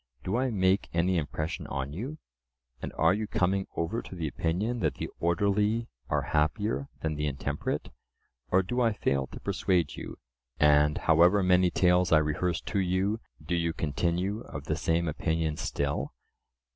Do 0.23 0.35
I 0.35 0.49
make 0.49 0.89
any 0.95 1.17
impression 1.17 1.67
on 1.67 1.93
you, 1.93 2.17
and 2.81 2.91
are 2.93 3.13
you 3.13 3.27
coming 3.27 3.67
over 3.77 4.01
to 4.01 4.15
the 4.15 4.27
opinion 4.27 4.79
that 4.79 4.95
the 4.95 5.09
orderly 5.19 5.89
are 6.09 6.23
happier 6.33 6.89
than 7.01 7.13
the 7.13 7.27
intemperate? 7.27 7.89
Or 8.49 8.63
do 8.63 8.81
I 8.81 8.93
fail 8.93 9.27
to 9.27 9.39
persuade 9.39 9.95
you, 9.95 10.17
and, 10.59 10.97
however 10.97 11.43
many 11.43 11.69
tales 11.69 12.11
I 12.11 12.17
rehearse 12.17 12.61
to 12.61 12.79
you, 12.79 13.19
do 13.45 13.53
you 13.55 13.73
continue 13.73 14.39
of 14.41 14.63
the 14.63 14.75
same 14.75 15.07
opinion 15.07 15.57
still? 15.57 16.15